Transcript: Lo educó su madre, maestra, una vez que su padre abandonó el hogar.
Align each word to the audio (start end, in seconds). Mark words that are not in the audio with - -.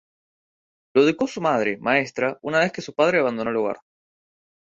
Lo 0.95 1.03
educó 1.07 1.27
su 1.27 1.41
madre, 1.41 1.77
maestra, 1.77 2.39
una 2.41 2.57
vez 2.61 2.71
que 2.71 2.81
su 2.81 2.95
padre 2.95 3.19
abandonó 3.19 3.51
el 3.51 3.57
hogar. 3.57 3.77